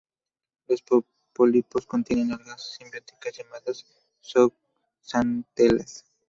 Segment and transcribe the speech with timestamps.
[0.67, 0.81] Los
[1.31, 3.85] pólipos contienen algas simbióticas llamadas
[4.25, 6.05] zooxantelas.